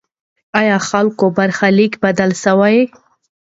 آیا 0.59 0.77
خلک 0.89 1.13
خپل 1.17 1.29
برخلیک 1.37 1.93
بدلولی 2.03 2.37
سي؟ 2.43 2.75